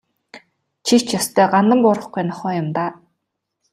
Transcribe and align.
Чи 0.85 0.95
ч 1.05 1.07
ёстой 1.19 1.47
гандан 1.53 1.79
буурахгүй 1.83 2.23
нохой 2.29 2.53
юм 2.61 2.67
даа. 2.75 2.91